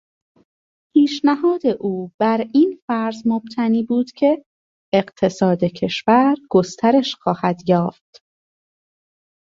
پیشنهاد 0.93 1.61
او 1.79 2.11
بر 2.21 2.45
این 2.53 2.79
فرض 2.87 3.15
مبتنی 3.25 3.83
بود 3.83 4.11
که 4.11 4.45
اقتصاد 4.93 5.63
کشور 5.63 6.35
گسترش 6.49 7.15
خواهد 7.15 7.69
یافت. 7.69 8.19